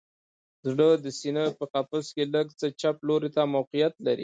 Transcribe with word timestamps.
زړه 0.69 0.87
د 1.03 1.05
سینه 1.19 1.43
په 1.57 1.65
قفس 1.73 2.05
کې 2.15 2.23
لږ 2.35 2.47
څه 2.59 2.67
چپ 2.81 2.95
لوري 3.07 3.29
ته 3.35 3.41
موقعیت 3.55 3.93
لري 4.05 4.19